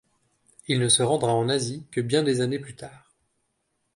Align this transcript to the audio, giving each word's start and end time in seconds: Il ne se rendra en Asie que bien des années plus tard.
Il 0.67 0.79
ne 0.79 0.89
se 0.89 1.03
rendra 1.03 1.31
en 1.35 1.47
Asie 1.47 1.85
que 1.91 2.01
bien 2.01 2.23
des 2.23 2.41
années 2.41 2.57
plus 2.57 2.75
tard. 2.75 3.13